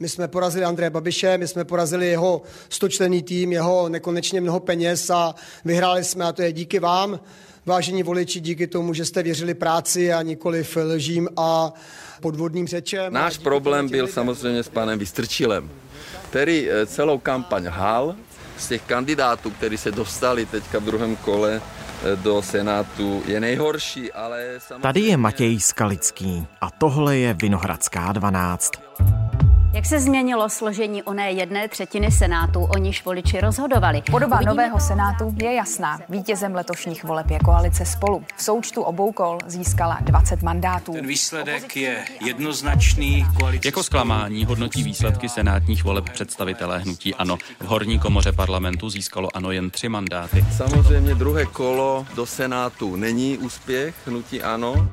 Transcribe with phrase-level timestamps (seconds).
[0.00, 5.10] My jsme porazili Andreje Babiše, my jsme porazili jeho stočlený tým, jeho nekonečně mnoho peněz
[5.10, 5.34] a
[5.64, 7.20] vyhráli jsme a to je díky vám,
[7.66, 11.72] vážení voliči, díky tomu, že jste věřili práci a nikoli lžím a
[12.20, 13.12] podvodným řečem.
[13.12, 15.70] Náš problém byl samozřejmě s panem Vystrčilem,
[16.30, 18.16] který eh, celou kampaň hal
[18.58, 24.12] z těch kandidátů, kteří se dostali teďka v druhém kole eh, do Senátu, je nejhorší,
[24.12, 24.82] ale samozřejmě...
[24.82, 28.72] Tady je Matěj Skalický a tohle je Vinohradská 12.
[29.80, 34.02] Jak se změnilo složení oné jedné třetiny Senátu, o níž voliči rozhodovali?
[34.10, 34.50] Podoba Uvidíme...
[34.50, 36.00] nového Senátu je jasná.
[36.08, 38.24] Vítězem letošních voleb je koalice spolu.
[38.36, 40.92] V součtu obou kol získala 20 mandátů.
[40.92, 43.26] Ten výsledek je jednoznačný.
[43.38, 47.36] Koalice jako zklamání hodnotí výsledky senátních voleb představitelé hnutí ANO.
[47.60, 50.44] V horní komoře parlamentu získalo ANO jen tři mandáty.
[50.56, 54.88] Samozřejmě druhé kolo do Senátu není úspěch hnutí ANO.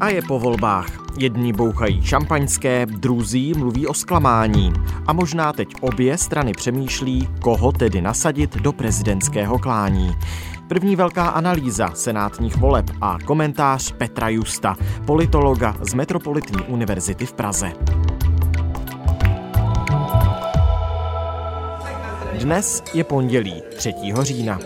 [0.00, 1.03] A je po volbách.
[1.18, 4.72] Jedni bouchají šampaňské, druzí mluví o zklamání.
[5.06, 10.14] A možná teď obě strany přemýšlí, koho tedy nasadit do prezidentského klání.
[10.68, 17.72] První velká analýza senátních voleb a komentář Petra Justa, politologa z Metropolitní univerzity v Praze.
[22.40, 23.94] Dnes je pondělí 3.
[24.22, 24.58] října.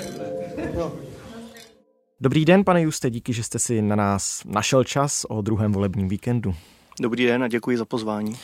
[2.20, 6.08] Dobrý den, pane Juste, díky, že jste si na nás našel čas o druhém volebním
[6.08, 6.54] víkendu.
[7.00, 8.36] Dobrý den a děkuji za pozvání.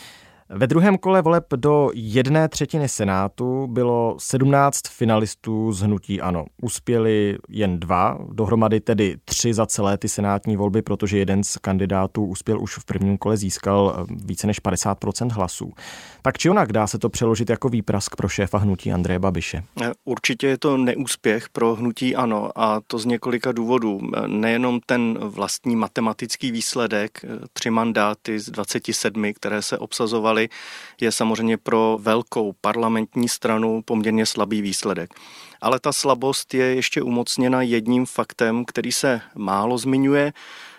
[0.48, 6.44] Ve druhém kole voleb do jedné třetiny Senátu bylo 17 finalistů z hnutí ANO.
[6.62, 12.24] Uspěli jen dva, dohromady tedy tři za celé ty senátní volby, protože jeden z kandidátů
[12.24, 15.72] uspěl už v prvním kole, získal eh, více než 50% hlasů.
[16.22, 19.62] Tak či onak dá se to přeložit jako výprask pro šéfa hnutí Andreje Babiše?
[19.82, 24.00] Eh, určitě je to neúspěch pro hnutí ANO a to z několika důvodů.
[24.16, 30.48] Eh, nejenom ten vlastní matematický výsledek, tři mandáty z 27, které se obsazovaly vyhráli,
[31.00, 35.14] je samozřejmě pro velkou parlamentní stranu poměrně slabý výsledek.
[35.64, 40.32] Ale ta slabost je ještě umocněna jedním faktem, který se málo zmiňuje,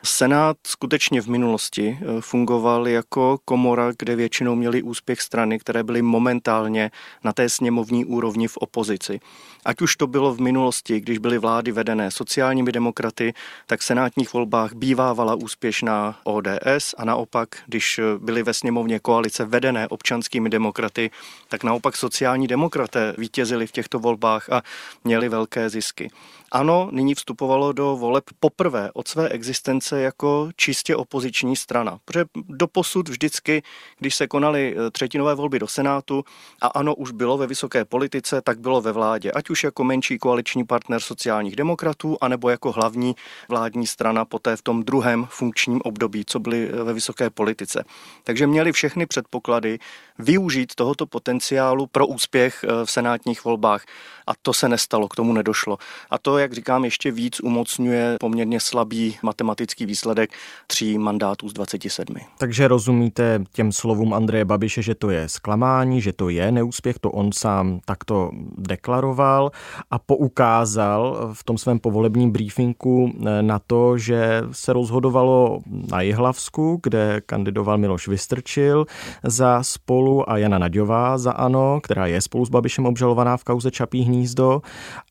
[0.08, 6.02] Senát skutečně v minulosti eh, fungoval jako komora, kde většinou měli úspěch strany, které byly
[6.02, 6.92] momentálně
[7.24, 9.20] na té sněmovní úrovni v opozici.
[9.66, 13.34] Ať už to bylo v minulosti, když byly vlády vedené sociálními demokraty,
[13.66, 19.46] tak v senátních volbách bývávala úspěšná ODS a naopak, když eh, byly ve sněmovně koalice
[19.46, 21.12] vedené občanskými demokraty,
[21.48, 24.62] tak naopak sociální demokraté vítězili v těchto volbách a
[25.04, 26.12] měli velké zisky.
[26.52, 32.00] Ano, nyní vstupovalo do voleb poprvé od své existence jako čistě opoziční strana.
[32.06, 33.64] Protože doposud vždycky,
[34.00, 36.24] když se konaly eh, třetinové volby do Senátu
[36.62, 39.32] a ano, už bylo ve vysoké politice, tak bylo ve vládě.
[39.32, 43.16] Ať už jako menší koaliční partner sociálních demokratů, anebo jako hlavní
[43.50, 47.84] vládní strana poté v tom druhém funkčním období, co byly eh, ve vysoké politice.
[48.24, 49.80] Takže měli všechny předpoklady
[50.20, 53.86] využít tohoto potenciálu pro úspěch eh, v senátních volbách.
[54.28, 55.78] A to se nestalo, k tomu nedošlo.
[56.10, 60.30] A to, jak říkám, ještě víc umocňuje poměrně slabý matematický výsledek
[60.68, 62.16] tří mandátů z 27.
[62.38, 67.12] Takže rozumíte těm slovům Andreje Babiše, že to je zklamání, že to je neúspěch, to
[67.12, 69.52] on sám takto deklaroval
[69.92, 75.60] a poukázal v tom svém povolebním briefingu eh, na to, že se rozhodovalo
[75.92, 78.86] na Jihlavsku, kde kandidoval Miloš Vystrčil
[79.24, 83.72] za spolu a Jana Naďová za ANO, která je spolu s Babišem obžalovaná v kauze
[83.72, 84.62] Čapí hnízdo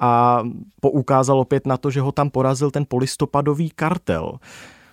[0.01, 0.43] a
[0.81, 4.39] poukázal opět na to, že ho tam porazil ten polistopadový kartel.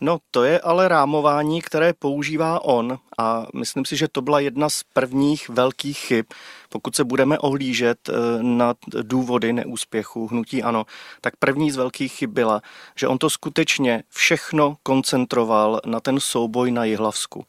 [0.04, 4.70] No to je ale rámování, které používá on a myslím si, že to byla jedna
[4.70, 6.26] z prvních velkých chyb.
[6.70, 10.86] Pokud se budeme ohlížet eh, na důvody neúspěchu hnutí ano,
[11.22, 12.62] tak první z velkých chyb byla,
[12.96, 17.46] že on to skutečně všechno koncentroval na ten souboj na Jihlavsku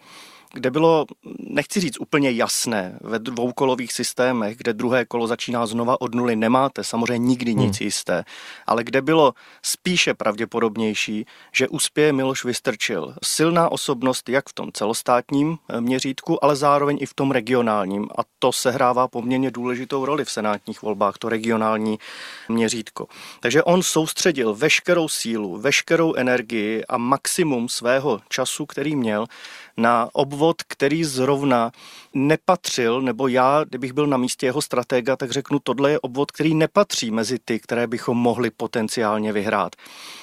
[0.52, 1.06] kde bylo,
[1.38, 6.84] nechci říct úplně jasné, ve dvoukolových systémech, kde druhé kolo začíná znova od nuly, nemáte
[6.84, 7.84] samozřejmě nikdy nic hmm.
[7.86, 8.24] jisté,
[8.66, 13.14] ale kde bylo spíše pravděpodobnější, že uspěje Miloš Vystrčil.
[13.24, 18.22] Silná osobnost jak v tom celostátním eh, měřítku, ale zároveň i v tom regionálním a
[18.38, 21.98] to sehrává poměrně důležitou roli v senátních volbách, to regionální
[22.48, 23.06] měřítko.
[23.40, 29.26] Takže on soustředil veškerou sílu, veškerou energii a maximum svého času, který měl,
[29.76, 31.72] na obvod, který zrovna
[32.14, 36.54] nepatřil, nebo já, kdybych byl na místě jeho stratega, tak řeknu, tohle je obvod, který
[36.54, 39.76] nepatří mezi ty, které bychom mohli potenciálně vyhrát.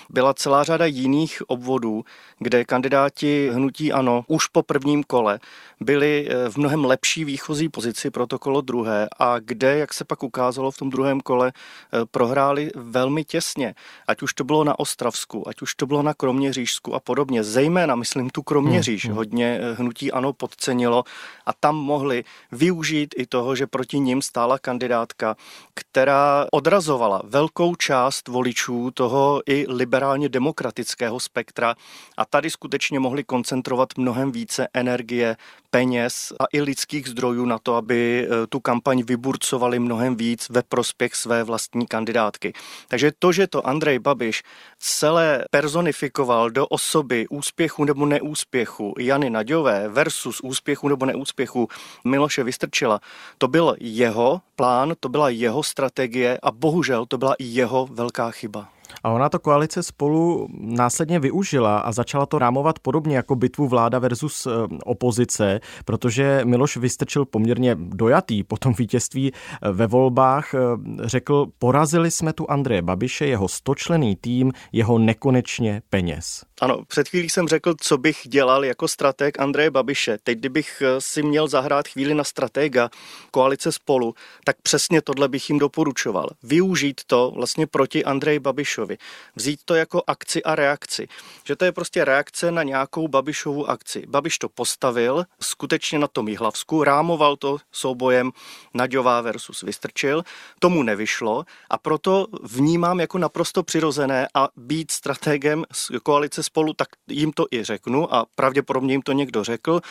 [0.10, 2.04] Byla celá řada jiných obvodů,
[2.40, 5.40] kde kandidáti hnutí ANO už po prvním kole
[5.80, 10.06] byli eh, v mnohem lepší výchozí pozici pro to kolo druhé a kde, jak se
[10.06, 13.75] pak ukázalo v tom druhém kole, eh, prohráli velmi těsně.
[14.07, 17.44] Ať už to bylo na Ostravsku, ať už to bylo na Kroměřížsku a podobně.
[17.44, 19.18] Zejména, myslím, tu Kroměříž hmm, hmm.
[19.18, 21.03] hodně hodně hnutí ANO podcenilo
[21.45, 25.36] a tam mohli využít i toho, že proti ním stála kandidátka,
[25.74, 31.75] která odrazovala velkou část voličů toho i liberálně demokratického spektra
[32.18, 35.38] a tady skutečně mohli koncentrovat mnohem více energie,
[35.71, 40.63] peněz a i lidských zdrojů na to, aby e, tu kampaň vyburcovali mnohem víc ve
[40.63, 42.53] prospěch své vlastní kandidátky.
[42.88, 44.44] Takže to, že to Andrej Babiš
[44.80, 51.67] celé personifikoval do osoby úspěchu nebo neúspěchu Jany Naďové versus úspěchu nebo neúspěchu
[52.03, 52.99] Miloše Vystrčila,
[53.37, 58.31] to byl jeho plán, to byla jeho strategie a bohužel to byla i jeho velká
[58.31, 58.78] chyba.
[59.03, 64.00] A ona to koalice spolu následně využila a začala to rámovat podobně jako bitvu vláda
[64.00, 64.51] versus eh,
[64.83, 70.59] opozice, protože Miloš Vystrčil poměrně dojatý po tom vítězství eh, ve volbách eh,
[71.03, 76.44] řekl, porazili jsme tu Andreje Babiše, jeho stočlený tým, jeho nekonečně peněz.
[76.62, 80.18] Ano, před chvílí jsem řekl, co bych dělal jako strateg Andreje Babiše.
[80.24, 82.89] Teď, kdybych si měl zahrát chvíli na stratega
[83.31, 84.13] koalice spolu,
[84.45, 86.30] tak přesně tohle bych jim doporučoval.
[86.44, 88.97] Využít to vlastně proti Andreji Babišovi Babišovi.
[89.35, 91.07] Vzít to jako akci a reakci.
[91.43, 94.03] Že to je prostě reakce na nějakou Babišovu akci.
[94.07, 98.31] Babiš to postavil, skutečně na tom Jihlavsku, rámoval to soubojem
[98.73, 100.23] Naďová versus Vystrčil.
[100.59, 106.87] Tomu nevyšlo a proto vnímám jako naprosto přirozené a být strategem z koalice spolu, tak
[107.07, 109.81] jim to i řeknu a pravděpodobně jim to někdo řekl,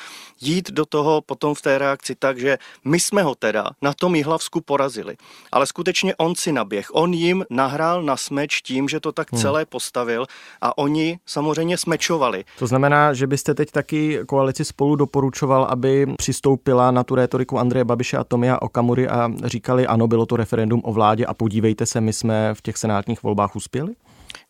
[0.41, 4.15] jít do toho potom v té reakci tak, že my jsme ho teda na tom
[4.15, 5.17] Jihlavsku porazili.
[5.53, 9.41] Ale skutečně on si naběh, on jim nahrál na smeč tím, že to tak hmm.
[9.41, 10.27] celé postavil
[10.61, 12.45] a oni samozřejmě smečovali.
[12.59, 17.85] To znamená, že byste teď taky koalici spolu doporučoval, aby přistoupila na tu rétoriku Andreje
[17.85, 22.01] Babiše a Tomia Okamury a říkali, ano, bylo to referendum o vládě a podívejte se,
[22.01, 23.95] my jsme v těch senátních volbách uspěli?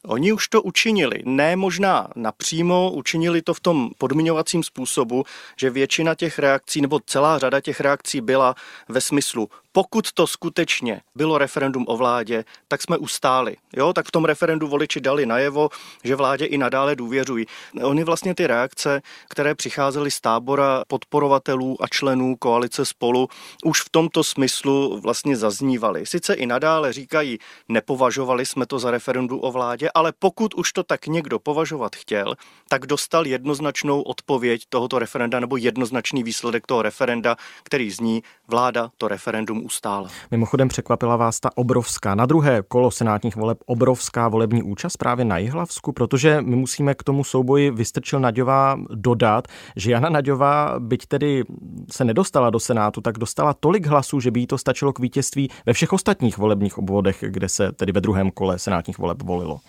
[0.08, 5.24] Oni už to učinili, ne možná napřímo, učinili to v tom podmiňovacím způsobu,
[5.56, 8.54] že většina těch reakcí nebo celá řada těch reakcí byla
[8.88, 13.56] ve smyslu pokud to skutečně bylo referendum o vládě, tak jsme ustáli.
[13.76, 15.68] Jo, tak v tom referendu voliči dali najevo,
[16.04, 17.46] že vládě i nadále důvěřují.
[17.82, 23.28] Oni vlastně ty reakce, které přicházely z tábora podporovatelů a členů koalice spolu,
[23.64, 26.06] už v tomto smyslu vlastně zaznívaly.
[26.06, 27.38] Sice i nadále říkají,
[27.68, 32.34] nepovažovali jsme to za referendum o vládě, ale pokud už to tak někdo považovat chtěl,
[32.68, 39.08] tak dostal jednoznačnou odpověď tohoto referenda nebo jednoznačný výsledek toho referenda, který zní, vláda to
[39.08, 40.08] referendum ustála.
[40.30, 45.38] Mimochodem překvapila vás ta obrovská, na druhé kolo senátních voleb obrovská volební účast právě na
[45.38, 51.44] Jihlavsku, protože my musíme k tomu souboji Vystrčil Naďová dodat, že Jana Naďová, byť tedy
[51.90, 55.50] se nedostala do Senátu, tak dostala tolik hlasů, že by jí to stačilo k vítězství
[55.66, 59.60] ve všech ostatních volebních obvodech, kde se tedy ve druhém kole senátních voleb volilo.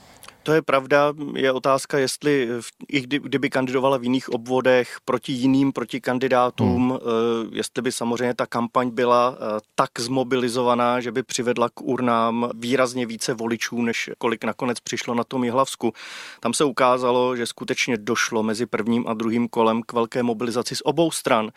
[0.50, 2.50] To je pravda, je otázka, jestli
[2.88, 7.00] i kdy, kdyby kandidovala v jiných obvodech proti jiným proti kandidátům, hmm.
[7.00, 12.50] Eh, jestli by samozřejmě ta kampaň byla eh, tak zmobilizovaná, že by přivedla k urnám
[12.56, 15.94] výrazně více voličů, než kolik nakonec přišlo na tom Jihlavsku.
[16.40, 20.82] Tam se ukázalo, že skutečně došlo mezi prvním a druhým kolem k velké mobilizaci z
[20.86, 21.52] obou stran.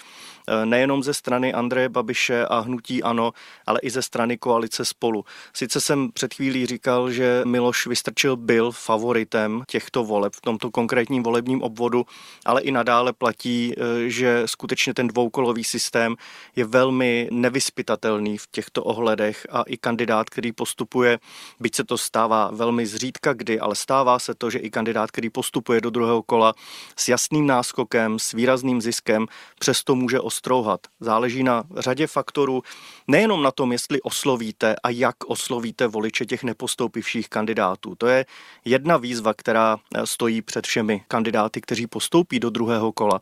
[0.49, 3.33] Eh, nejenom ze strany Andreje Babiše a hnutí ANO,
[3.67, 5.25] ale i ze strany koalice spolu.
[5.53, 11.23] Sice jsem před chvílí říkal, že Miloš Vystrčil byl favoritem těchto voleb v tomto konkrétním
[11.23, 12.07] volebním obvodu,
[12.45, 16.17] ale i nadále platí, eh, že skutečně ten dvoukolový systém
[16.57, 21.19] je velmi nevyspytatelný v těchto ohledech a i kandidát, který postupuje,
[21.61, 25.31] byť se to stává velmi zřídka kdy, ale stává se to, že i kandidát, který
[25.31, 26.55] postupuje do druhého kola
[26.97, 29.27] s jasným náskokem, s výrazným ziskem,
[29.59, 30.81] přesto může ostrouhat.
[31.01, 32.63] Záleží na řadě faktorů,
[33.07, 37.95] nejenom na tom, jestli oslovíte a jak oslovíte voliče těch nepostoupivších kandidátů.
[37.95, 38.27] To je
[38.65, 43.21] jedna výzva, která eh, stojí před všemi kandidáty, kteří postoupí do druhého kola.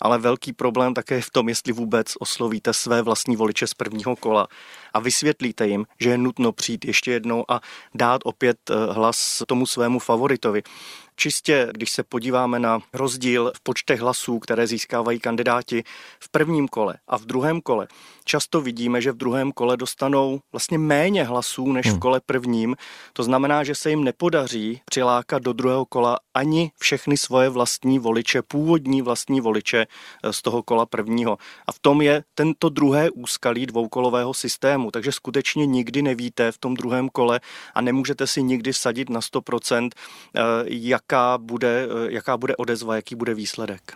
[0.00, 4.16] Ale velký problém také je v tom, jestli vůbec oslovíte své vlastní voliče z prvního
[4.16, 4.48] kola
[4.92, 7.60] a vysvětlíte jim, že je nutno přijít ještě jednou a
[7.94, 10.62] dát opět eh, hlas tomu svému favoritovi.
[11.22, 15.84] Čistě, když se podíváme na rozdíl v počtech hlasů, které získávají kandidáti
[16.20, 17.88] v prvním kole a v druhém kole,
[18.24, 21.98] často vidíme, že v druhém kole dostanou vlastně méně hlasů než v hmm.
[21.98, 22.76] kole prvním.
[23.12, 28.42] To znamená, že se jim nepodaří přilákat do druhého kola ani všechny svoje vlastní voliče,
[28.42, 29.86] původní vlastní voliče
[30.22, 31.38] eh, z toho kola prvního.
[31.66, 34.90] A v tom je tento druhé úskalí dvoukolového systému.
[34.90, 37.40] Takže skutečně nikdy nevíte v tom druhém kole
[37.74, 39.90] a nemůžete si nikdy sadit na 100%,
[40.36, 40.40] eh,
[41.12, 43.92] jaká bude, eh, jaká bude odezva, jaký bude výsledek.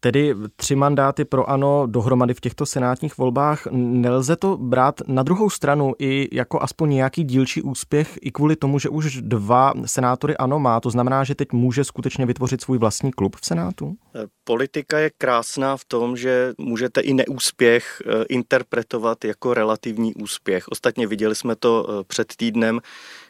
[0.00, 3.66] Tedy tři mandáty pro ANO dohromady v těchto senátních volbách.
[3.70, 8.78] Nelze to brát na druhou stranu i jako aspoň nějaký dílčí úspěch i kvůli tomu,
[8.78, 10.80] že už dva senátory ANO má.
[10.80, 13.96] To znamená, že teď může skutečně vytvořit svůj vlastní klub v Senátu?
[14.44, 20.68] Politika je krásná v tom, že můžete i neúspěch eh, interpretovat jako relativní úspěch.
[20.68, 22.80] Ostatně viděli jsme to eh, před týdnem,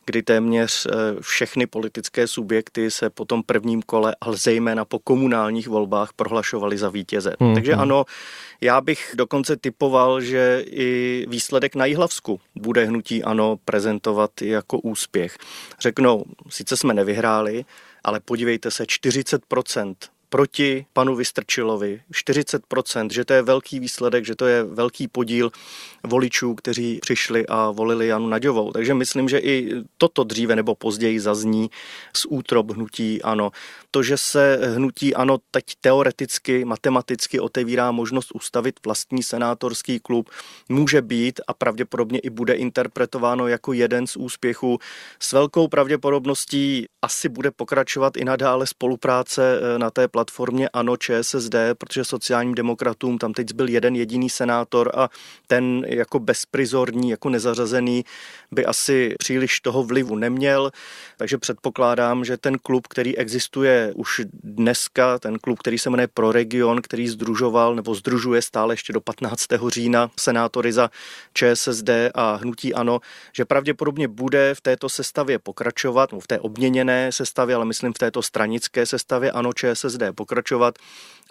[0.07, 5.69] kdy téměř eh, všechny politické subjekty se po tom prvním kole, ale zejména po komunálních
[5.69, 7.37] volbách prohlašovaly za vítěze.
[7.41, 7.55] Hmm.
[7.55, 8.05] Takže ano,
[8.61, 15.39] já bych dokonce typoval, že i výsledek na Jihlavsku bude hnutí ano prezentovat jako úspěch.
[15.81, 17.65] Řeknou, sice jsme nevyhráli,
[18.05, 19.95] ale podívejte se, 40%
[20.35, 25.51] proti panu Vystrčilovi 40%, že to je velký výsledek, že to je velký podíl
[26.05, 28.73] voličů, kteří přišli a volili Janu Naďovou.
[28.73, 31.71] Takže myslím, že i toto dříve nebo později zazní
[32.17, 33.51] z útrop hnutí ano.
[33.91, 40.31] To, že se hnutí ano teď teoreticky, matematicky otevírá možnost ustavit vlastní senátorský klub,
[40.69, 44.79] může být a pravděpodobně i bude interpretováno jako jeden z úspěchů.
[45.19, 50.24] S velkou pravděpodobností asi bude pokračovat i nadále spolupráce eh, na té platformě
[50.73, 55.09] ANO ČSSD, protože sociálním demokratům tam teď byl jeden jediný senátor a
[55.47, 58.05] ten jako bezprizorní, jako nezařazený
[58.51, 60.71] by asi příliš toho vlivu neměl,
[61.17, 66.33] takže předpokládám, že ten klub, který existuje už dneska, ten klub, který se jmenuje Pro
[66.33, 69.47] Region, který združoval nebo združuje stále ještě do 15.
[69.69, 70.91] října senátory za
[71.35, 73.01] ČSSD a Hnutí ANO,
[73.33, 78.23] že pravděpodobně bude v této sestavě pokračovat, v té obměněné sestavě, ale myslím v této
[78.23, 80.79] stranické sestavě ANO ČSSD pokračovat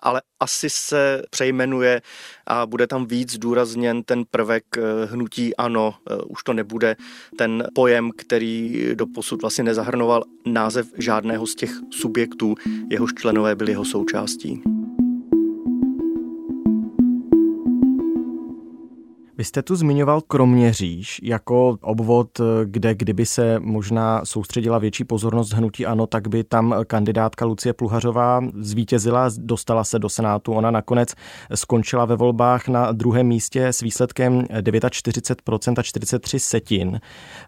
[0.04, 2.02] ale asi se přejmenuje
[2.48, 6.96] a bude tam víc důrazněn ten prvek eh, hnutí ano, eh, už to nebude
[7.38, 12.56] ten pojem, který do posud vlastně nezahrnoval název žádného z těch subjektů,
[12.92, 14.73] jehož členové byli jeho součástí.
[19.43, 25.85] Vy jste tu zmiňoval Kroměříž jako obvod, kde kdyby se možná soustředila větší pozornost hnutí
[25.85, 30.53] ANO, tak by tam kandidátka Lucie Pluhařová zvítězila, dostala se do Senátu.
[30.53, 31.13] Ona nakonec
[31.55, 37.00] skončila ve volbách na druhém místě s výsledkem 49% a 43 setin.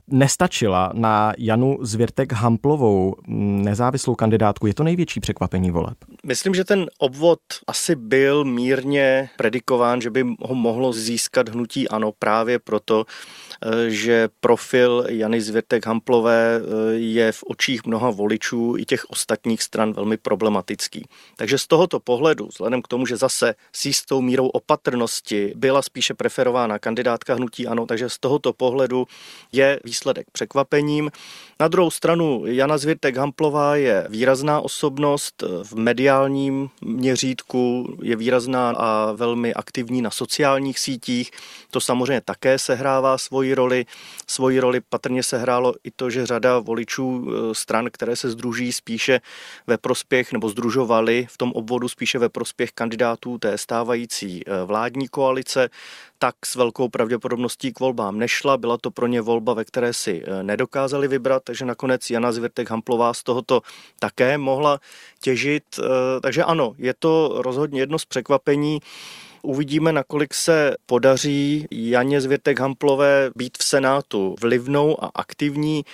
[0.07, 4.67] Nestačila na Janu Zvěrtek Hamplovou, nezávislou kandidátku.
[4.67, 5.97] Je to největší překvapení voleb?
[6.27, 12.12] Myslím, že ten obvod asi byl mírně predikován, že by ho mohlo získat hnutí ano
[12.20, 18.86] právě proto, eh, že profil Jany Zvěrtek Hamplové eh, je v očích mnoha voličů i
[18.86, 21.05] těch ostatních stran velmi problematický.
[21.36, 26.13] Takže z tohoto pohledu, vzhledem k tomu, že zase s jistou mírou opatrnosti byla spíše
[26.13, 29.08] preferována kandidátka hnutí ano, takže z tohoto pohledu
[29.51, 31.12] je výsledek překvapením.
[31.60, 36.14] Na druhou stranu Jana Zvěrtek Hamplová je výrazná osobnost v mediálním
[36.81, 41.31] měřítku, je výrazná a velmi aktivní na sociálních sítích.
[41.72, 43.86] To samozřejmě také sehrává svoji roli.
[44.27, 49.22] Svoji roli patrně sehrálo i to, že řada voličů e, stran, které se združí spíše
[49.67, 55.07] ve prospěch nebo združovali v tom obvodu spíše ve prospěch kandidátů té stávající e, vládní
[55.07, 55.69] koalice,
[56.19, 58.57] tak s velkou pravděpodobností k volbám nešla.
[58.57, 62.69] Byla to pro ně volba, ve které si e, nedokázali vybrat, takže nakonec Jana Zvěrtek
[62.69, 63.62] Hamplová z tohoto
[64.00, 64.79] také mohla
[65.22, 65.63] těžit.
[66.21, 68.79] Takže ano, je to rozhodně jedno z překvapení.
[69.45, 75.85] Uvidíme, nakolik se podaří Janě Zvětek Hamplové být v Senátu vlivnou a aktivní.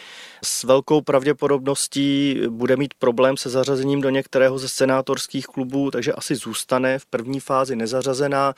[0.44, 6.36] S velkou pravděpodobností bude mít problém se zařazením do některého ze senátorských klubů, takže asi
[6.36, 8.54] zůstane v první fázi nezařazená.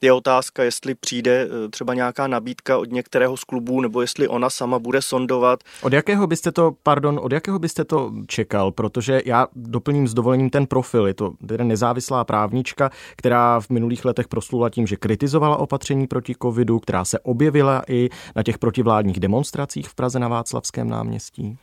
[0.00, 4.50] Je otázka, jestli přijde eh, třeba nějaká nabídka od některého z klubů, nebo jestli ona
[4.50, 5.60] sama bude sondovat.
[5.82, 8.72] Od jakého byste to, pardon, od jakého byste to čekal?
[8.72, 11.06] Protože já doplním s dovolením ten profil.
[11.06, 16.34] Je to teda nezávislá právnička, která v minulých letech proslula tím, že kritizovala opatření proti
[16.42, 21.58] covidu, která se objevila i na těch protivládních demonstracích v Praze na Václavském náměstí.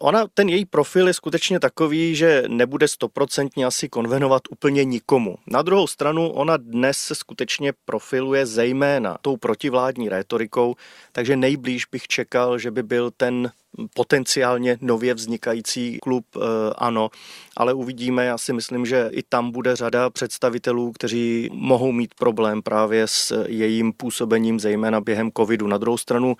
[0.00, 5.36] Ona, ten její profil je skutečně takový, že nebude stoprocentně asi konvenovat úplně nikomu.
[5.46, 10.74] Na druhou stranu, ona dnes se skutečně profiluje zejména tou protivládní rétorikou,
[11.12, 13.50] takže nejblíž bych čekal, že by byl ten
[13.94, 16.40] potenciálně nově vznikající klub eh,
[16.78, 17.10] ano,
[17.56, 18.24] ale uvidíme.
[18.24, 23.44] Já si myslím, že i tam bude řada představitelů, kteří mohou mít problém právě s
[23.48, 25.66] jejím působením, zejména během covidu.
[25.66, 26.36] Na druhou stranu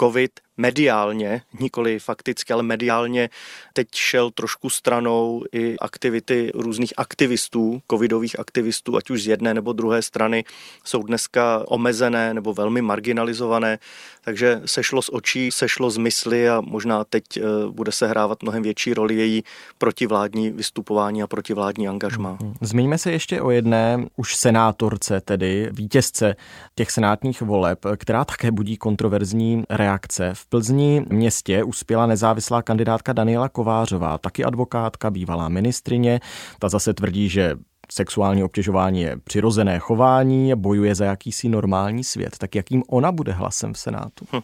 [0.00, 3.30] covid mediálně, nikoli fakticky, ale mediálně
[3.72, 9.72] teď šel trošku stranou i aktivity různých aktivistů, covidových aktivistů, ať už z jedné nebo
[9.72, 10.44] druhé strany,
[10.84, 13.78] jsou dneska omezené nebo velmi marginalizované,
[14.20, 18.62] takže sešlo z očí, sešlo z mysli a možná teď eh, bude se hrávat mnohem
[18.62, 19.42] větší roli její
[19.78, 22.38] protivládní vystupování a protivládní angažmá.
[22.42, 22.54] Mhm.
[22.60, 26.36] Zmiňme se ještě o jedné už senátorce, tedy vítězce
[26.74, 30.30] těch senátních voleb, která také budí kontroverzní reakce.
[30.34, 36.20] V Plzni městě uspěla nezávislá kandidátka Daniela Kovářová, taky advokátka, bývalá ministrině.
[36.58, 37.56] Ta zase tvrdí, že
[37.92, 42.38] sexuální obtěžování je přirozené chování, bojuje za jakýsi normální svět.
[42.38, 44.24] Tak jakým ona bude hlasem v Senátu?
[44.32, 44.40] Hm.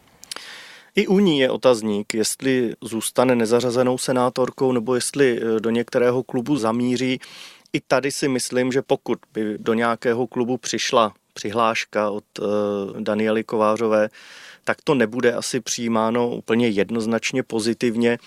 [0.97, 6.57] I u ní je otazník, jestli zůstane nezařazenou senátorkou nebo jestli eh, do některého klubu
[6.57, 7.21] zamíří.
[7.73, 12.47] I tady si myslím, že pokud by do nějakého klubu přišla přihláška od uh,
[13.01, 14.09] Daniely Kovářové,
[14.65, 18.19] tak to nebude asi přijímáno úplně jednoznačně pozitivně.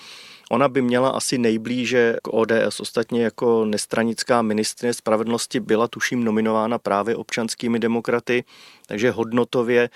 [0.53, 2.79] Ona by měla asi nejblíže k ODS.
[2.79, 8.43] Ostatně jako nestranická ministrině spravedlnosti byla tuším nominována právě občanskými demokraty,
[8.88, 9.89] takže hodnotově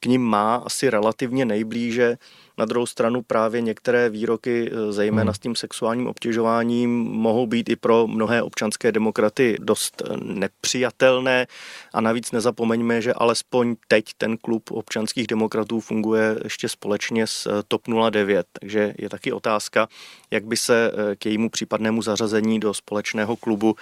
[0.00, 2.16] k ním má asi relativně nejblíže.
[2.58, 5.34] Na druhou stranu právě některé výroky, eh, zejména hmm.
[5.34, 11.46] s tím sexuálním obtěžováním, mohou být i pro mnohé občanské demokraty dost eh, nepřijatelné.
[11.92, 17.62] A navíc nezapomeňme, že alespoň teď ten klub občanských demokratů funguje ještě společně s eh,
[17.68, 18.46] TOP 09.
[18.60, 19.88] Takže je taky otázka,
[20.30, 23.76] jak by se k jejímu případnému zařazení do společného klubu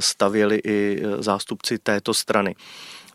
[0.00, 2.54] stavěli i zástupci této strany.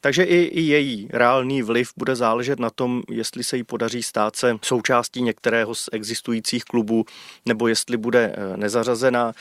[0.04, 4.36] Takže i, i její reálný vliv bude záležet na tom, jestli se jí podaří stát
[4.36, 7.06] se součástí některého z existujících klubů,
[7.46, 9.34] nebo jestli bude eh, nezařazena.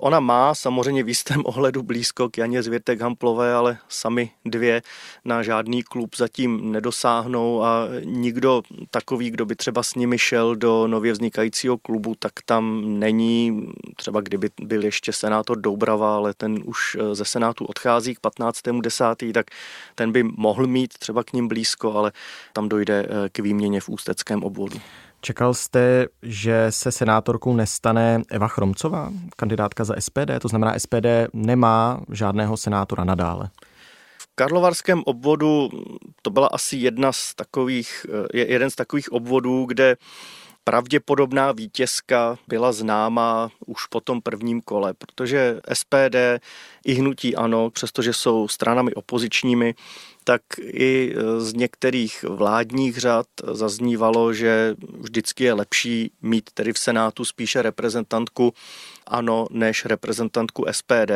[0.00, 4.82] Ona má samozřejmě v jistém ohledu blízko k Janě Zvěrtek Hamplové, ale sami dvě
[5.24, 10.86] na žádný klub zatím nedosáhnou a nikdo takový, kdo by třeba s nimi šel do
[10.86, 13.68] nově vznikajícího klubu, tak tam není.
[13.96, 19.32] Třeba kdyby byl ještě senátor Doubrava, ale ten už eh, ze senátu odchází k 15.10.,
[19.32, 19.46] tak
[19.94, 22.12] ten by mohl mít třeba k ním blízko, ale
[22.52, 24.76] tam dojde eh, k výměně v ústeckém obvodu.
[25.20, 30.38] Čekal jste, že se senátorkou nestane Eva Chromcová, kandidátka za SPD?
[30.40, 33.50] To znamená, SPD nemá žádného senátora nadále.
[34.18, 35.68] V Karlovarském obvodu
[36.22, 39.96] to byla asi jedna z takových, jeden z takových obvodů, kde
[40.64, 46.16] pravděpodobná vítězka byla známa už po tom prvním kole, protože SPD
[46.84, 49.74] i hnutí ano, přestože jsou stranami opozičními,
[50.24, 57.24] tak i z některých vládních řad zaznívalo, že vždycky je lepší mít tedy v Senátu
[57.24, 58.52] spíše reprezentantku
[59.06, 61.10] ANO než reprezentantku SPD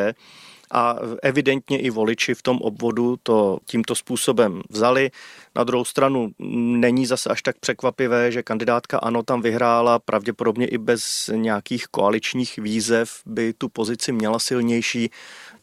[0.71, 5.11] a evidentně i voliči v tom obvodu to tímto způsobem vzali.
[5.57, 6.31] Na druhou stranu
[6.79, 12.59] není zase až tak překvapivé, že kandidátka ANO tam vyhrála, pravděpodobně i bez nějakých koaličních
[12.59, 15.11] výzev by tu pozici měla silnější.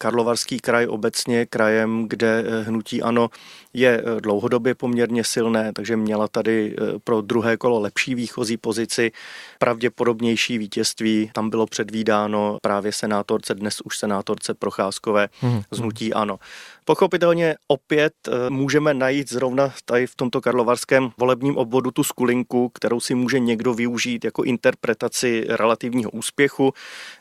[0.01, 3.29] Karlovarský kraj obecně krajem, kde eh, hnutí ANO
[3.73, 9.11] je eh, dlouhodobě poměrně silné, takže měla tady eh, pro druhé kolo lepší výchozí pozici,
[9.59, 11.29] pravděpodobnější vítězství.
[11.33, 15.61] Tam bylo předvídáno právě senátorce, dnes už senátorce Procházkové hmm.
[15.71, 16.39] z hnutí ANO.
[16.85, 22.99] Pochopitelně opět eh, můžeme najít zrovna tady v tomto karlovarském volebním obvodu tu skulinku, kterou
[22.99, 26.73] si může někdo využít jako interpretaci relativního úspěchu.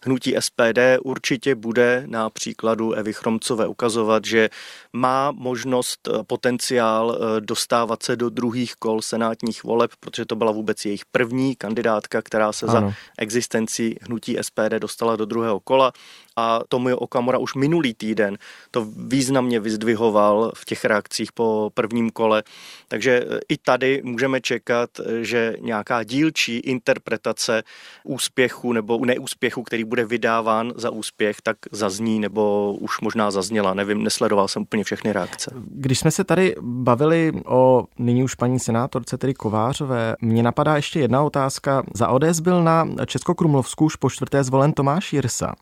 [0.05, 4.51] Hnutí SPD určitě bude na příkladu Evy Chromcové ukazovat, že
[4.93, 10.53] má možnost, eh, potenciál eh, dostávat se do druhých kol senátních voleb, protože to byla
[10.53, 12.73] vůbec jejich první kandidátka, která se ano.
[12.89, 15.93] za existenci hnutí SPD dostala do druhého kola
[16.37, 18.39] a Tomio Okamura už minulý týden
[18.71, 22.43] to významně vyzdvihoval v těch reakcích po prvním kole.
[22.89, 27.63] Takže e, i tady můžeme čekat, e, že nějaká dílčí interpretace
[28.05, 33.75] úspěchu nebo neúspěchu, který bude vydáván za úspěch, tak zazní nebo už možná zazněla.
[33.75, 35.51] Nevím, nesledoval jsem úplně všechny reakce.
[35.55, 41.01] Když jsme se tady bavili o nyní už paní senátorce, tedy Kovářové, mě napadá ještě
[41.01, 41.83] jedna otázka.
[41.95, 45.55] Za ODS byl na Českokrumlovsku už po čtvrté zvolen Tomáš Jirsa.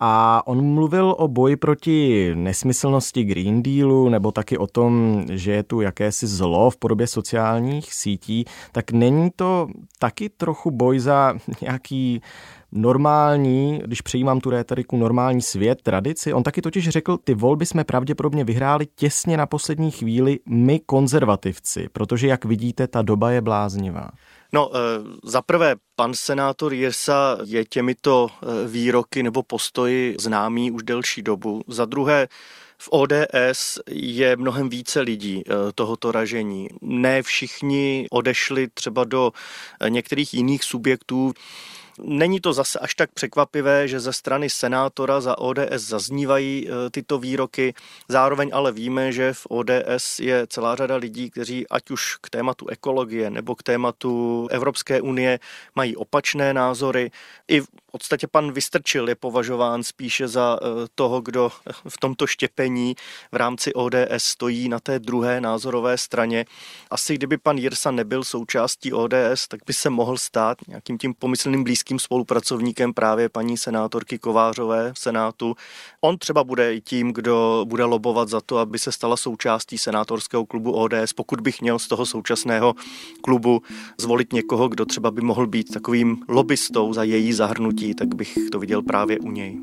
[0.00, 5.62] A on mluvil o boji proti nesmyslnosti Green Dealu nebo taky o tom, že je
[5.62, 8.44] tu jakési zlo v podobě sociálních sítí.
[8.72, 12.22] Tak není to taky trochu boj za nějaký
[12.72, 16.32] normální, když přijímám tu rétoriku, normální svět, tradici.
[16.32, 21.88] On taky totiž řekl, ty volby jsme pravděpodobně vyhráli těsně na poslední chvíli my konzervativci,
[21.92, 24.10] protože jak vidíte, ta doba je bláznivá.
[24.52, 24.78] No, eh,
[25.24, 31.62] za prvé, pan senátor Jirsa je těmito eh, výroky nebo postoji známý už delší dobu.
[31.68, 32.28] Za druhé,
[32.80, 36.68] V ODS je mnohem více lidí eh, tohoto ražení.
[36.82, 39.32] Ne všichni odešli třeba do
[39.88, 41.32] některých jiných subjektů.
[42.02, 47.18] Není to zase až tak překvapivé, že ze strany senátora za ODS zaznívají e, tyto
[47.18, 47.74] výroky.
[48.08, 52.68] Zároveň ale víme, že v ODS je celá řada lidí, kteří ať už k tématu
[52.68, 55.38] ekologie nebo k tématu Evropské unie
[55.74, 57.10] mají opačné názory.
[57.48, 57.62] I
[57.98, 61.50] podstatě pan Vystrčil je považován spíše za e, toho, kdo
[61.88, 62.94] v tomto štěpení
[63.32, 66.44] v rámci ODS stojí na té druhé názorové straně.
[66.90, 71.64] Asi kdyby pan Jirsa nebyl součástí ODS, tak by se mohl stát nějakým tím pomyslným
[71.64, 75.54] blízkým blízkým spolupracovníkem právě paní senátorky Kovářové v Senátu.
[76.00, 80.46] On třeba bude i tím, kdo bude lobovat za to, aby se stala součástí senátorského
[80.46, 82.74] klubu ODS, pokud bych měl z toho současného
[83.22, 83.62] klubu
[84.00, 88.58] zvolit někoho, kdo třeba by mohl být takovým lobbystou za její zahrnutí, tak bych to
[88.58, 89.60] viděl právě u něj.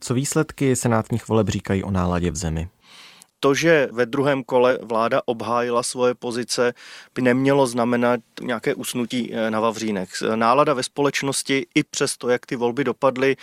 [0.00, 2.68] Co výsledky senátních voleb říkají o náladě v zemi?
[3.40, 6.74] To, že ve druhém kole vláda obhájila svoje pozice,
[7.14, 10.10] by nemělo znamenat nějaké usnutí eh, na Vavřínech.
[10.34, 13.36] Nálada ve společnosti i přes to, jak ty volby dopadly,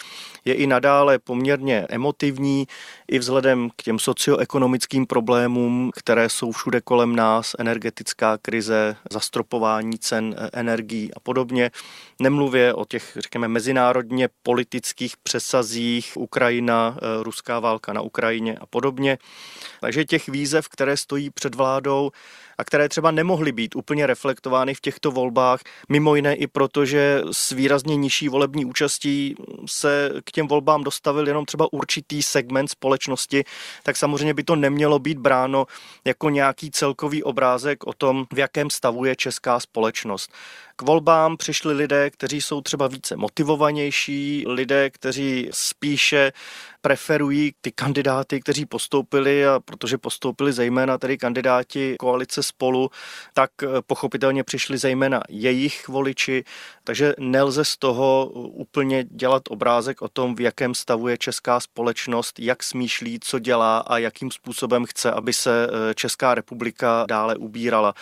[0.46, 2.68] je i nadále poměrně emotivní,
[3.08, 10.36] i vzhledem k těm socioekonomickým problémům, které jsou všude kolem nás, energetická krize, zastropování cen
[10.38, 11.72] eh, energií a podobně.
[12.20, 19.18] Nemluvě o těch, řekněme, mezinárodně politických přesazích Ukrajina, eh, ruská válka na Ukrajině a podobně.
[19.88, 22.12] Takže těch výzev, které stojí před vládou
[22.58, 27.22] a které třeba nemohly být úplně reflektovány v těchto volbách, mimo jiné i proto, že
[27.32, 33.44] s výrazně nižší volební účastí se k těm volbám dostavil jenom třeba určitý segment společnosti,
[33.84, 35.66] tak samozřejmě by to nemělo být bráno
[36.06, 40.32] jako nějaký celkový obrázek o tom, v jakém stavu je česká společnost.
[40.80, 46.32] K volbám přišli lidé, kteří jsou třeba více motivovanější, lidé, kteří spíše
[46.82, 52.90] preferují ty kandidáty, kteří postoupili a protože postoupili zejména tedy kandidáti koalice spolu,
[53.34, 56.44] tak eh, pochopitelně přišli zejména jejich voliči,
[56.84, 62.40] takže nelze z toho úplně dělat obrázek o tom, v jakém stavu je česká společnost,
[62.40, 67.94] jak smýšlí, co dělá a jakým způsobem chce, aby se eh, Česká republika dále ubírala.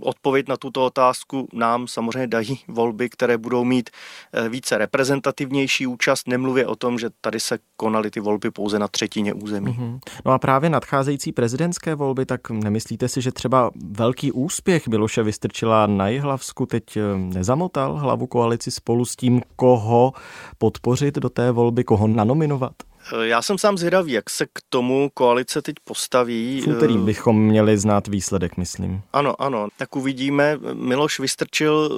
[0.00, 3.90] Odpověď na tuto otázku nám samozřejmě dají volby, které budou mít
[4.32, 6.28] eh, více reprezentativnější účast.
[6.28, 9.72] Nemluvě o tom, že tady se konaly ty volby pouze na třetině území.
[9.72, 9.98] Mm-hmm.
[10.24, 15.86] No a právě nadcházející prezidentské volby, tak nemyslíte si, že třeba velký úspěch Miloše Vystrčila
[15.86, 20.12] na Jihlavsku teď eh, nezamotal hlavu koalici spolu s tím, koho
[20.58, 22.72] podpořit do té volby, koho nanominovat?
[23.12, 26.60] Eh, já jsem sám zvědavý, jak se k tomu koalice teď postaví.
[26.60, 29.02] V úterý eh, bychom měli znát výsledek, myslím.
[29.12, 30.58] Ano, ano, tak uvidíme.
[30.72, 31.90] Miloš Vystrčil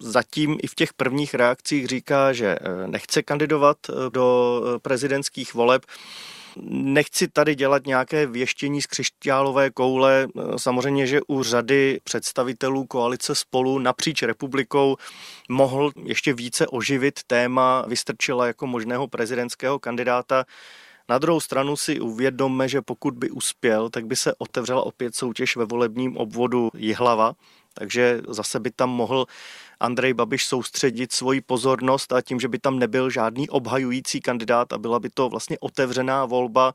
[0.00, 3.76] zatím i v těch prvních reakcích říká, že nechce kandidovat
[4.12, 5.82] do prezidentských voleb.
[6.66, 10.28] Nechci tady dělat nějaké věštění z křišťálové koule.
[10.56, 14.96] Samozřejmě, že u řady představitelů koalice spolu napříč republikou
[15.48, 20.44] mohl ještě více oživit téma Vystrčila jako možného prezidentského kandidáta.
[21.08, 25.56] Na druhou stranu si uvědomme, že pokud by uspěl, tak by se otevřela opět soutěž
[25.56, 27.32] ve volebním obvodu Jihlava,
[27.74, 29.26] takže zase by tam mohl
[29.80, 34.78] Andrej Babiš soustředit svoji pozornost a tím, že by tam nebyl žádný obhajující kandidát a
[34.78, 36.74] byla by to vlastně otevřená volba,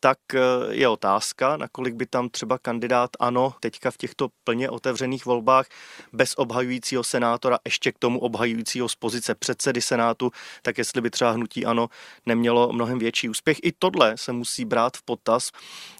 [0.00, 5.26] tak eh, je otázka, nakolik by tam třeba kandidát ANO teďka v těchto plně otevřených
[5.26, 5.66] volbách
[6.12, 10.30] bez obhajujícího senátora, ještě k tomu obhajujícího z pozice předsedy senátu,
[10.62, 11.88] tak jestli by třeba hnutí ANO
[12.26, 13.58] nemělo mnohem větší úspěch.
[13.62, 15.50] I tohle se musí brát v potaz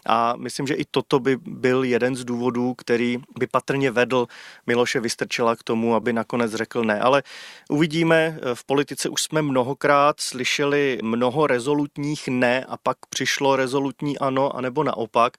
[0.05, 4.27] a myslím, že i toto by byl jeden z důvodů, který by patrně vedl
[4.67, 6.99] Miloše Vystrčila k tomu, aby nakonec řekl ne.
[6.99, 7.23] Ale
[7.69, 14.17] uvidíme, v politice už jsme mnohokrát slyšeli mnoho rezolutních ne a pak přišlo rezolutní absolutní
[14.19, 15.33] ano, anebo naopak.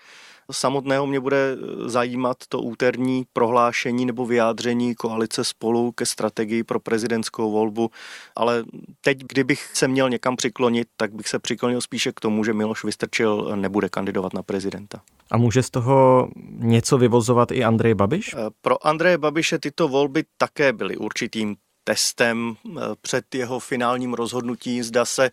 [0.53, 1.57] Samotného mě bude
[1.87, 7.91] zajímat to úterní prohlášení nebo vyjádření koalice spolu ke strategii pro prezidentskou volbu,
[8.37, 8.65] ale
[9.01, 12.85] teď, kdybych se měl někam přiklonit, tak bych se přiklonil spíše k tomu, že Miloš
[12.85, 15.01] Vystrčil nebude kandidovat na prezidenta.
[15.31, 18.35] A může z toho něco vyvozovat i Andrej Babiš?
[18.35, 24.83] Eh, pro Andreje Babiše tyto volby také byly určitým testem eh, před jeho finálním rozhodnutí,
[24.83, 25.31] zda se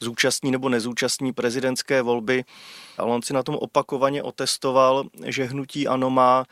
[0.00, 2.44] zúčastní nebo nezúčastní prezidentské volby,
[2.98, 6.44] ale on si na tom opakovaně otestoval, že hnutí ANO má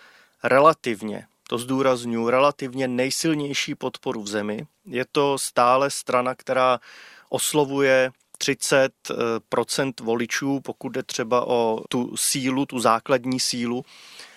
[0.44, 4.66] relativně, to zdůraznuju, relativně nejsilnější podporu v zemi.
[4.86, 6.80] Je to stále strana, která
[7.28, 13.84] oslovuje 30% voličů, pokud jde třeba o tu sílu, tu základní sílu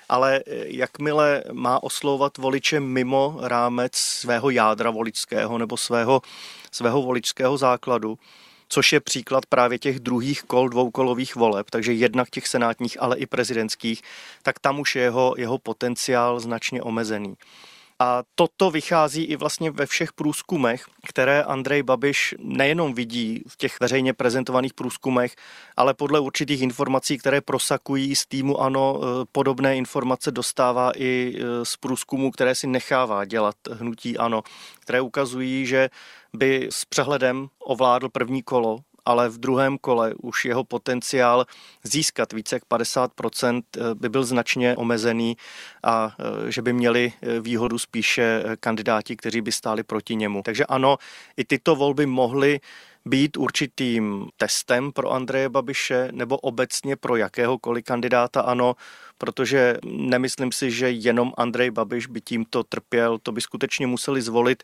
[0.09, 6.21] ale jakmile má oslovovat voliče mimo rámec svého jádra voličského nebo svého,
[6.71, 8.17] svého voličského základu,
[8.69, 13.25] což je příklad právě těch druhých kol dvoukolových voleb, takže jednak těch senátních, ale i
[13.25, 14.01] prezidentských,
[14.43, 17.35] tak tam už je jeho, jeho potenciál značně omezený.
[18.01, 23.79] A toto vychází i vlastně ve všech průzkumech, které Andrej Babiš nejenom vidí v těch
[23.79, 25.35] veřejně prezentovaných průzkumech,
[25.77, 31.65] ale podle určitých informací, které prosakují z týmu ANO, eh, podobné informace dostává i eh,
[31.65, 34.43] z průzkumu, které si nechává dělat hnutí ANO,
[34.79, 35.89] které ukazují, že
[36.33, 38.79] by s přehledem ovládl první kolo
[39.09, 41.45] ale v druhém kole už jeho potenciál
[41.83, 45.37] získat více jak 50% eh, by byl značně omezený
[45.83, 50.41] a eh, že by měli eh, výhodu spíše kandidáti, kteří by stáli proti němu.
[50.45, 50.97] Takže ano,
[51.37, 52.59] i tyto volby mohly
[53.05, 58.75] být určitým testem pro Andreje Babiše nebo obecně pro jakéhokoliv kandidáta ano,
[59.17, 64.63] protože nemyslím si, že jenom Andrej Babiš by tímto trpěl, to by skutečně museli zvolit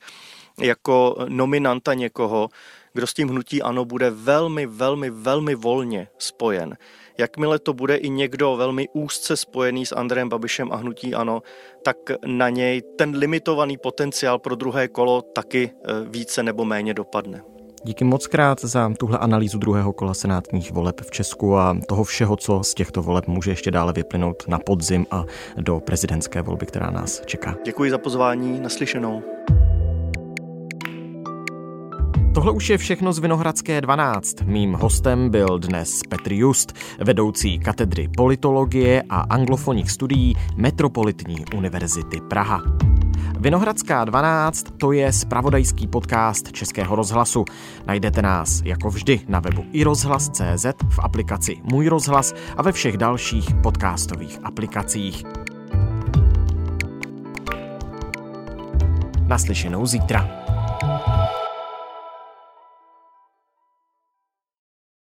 [0.61, 2.49] jako nominanta někoho,
[2.95, 6.77] kdo s tím hnutí ano bude velmi, velmi, velmi volně spojen.
[7.17, 11.41] Jakmile to bude i někdo velmi úzce spojený s Andrejem Babišem a hnutí ano,
[11.83, 17.41] tak na něj ten limitovaný potenciál pro druhé kolo taky eh, více nebo méně dopadne.
[17.83, 22.35] Díky moc krát za tuhle analýzu druhého kola senátních voleb v Česku a toho všeho,
[22.35, 25.25] co z těchto voleb může ještě dále vyplynout na podzim a
[25.57, 27.55] do prezidentské volby, která nás čeká.
[27.65, 29.23] Děkuji za pozvání, naslyšenou.
[32.35, 34.41] Tohle už je všechno z Vinohradské 12.
[34.41, 42.61] Mým hostem byl dnes Petr Just, vedoucí katedry politologie a anglofonních studií Metropolitní univerzity Praha.
[43.39, 47.45] Vinohradská 12 to je spravodajský podcast Českého rozhlasu.
[47.85, 53.53] Najdete nás jako vždy na webu iRozhlas.cz, v aplikaci Můj rozhlas a ve všech dalších
[53.63, 55.23] podcastových aplikacích.
[59.27, 60.54] Naslyšenou zítra.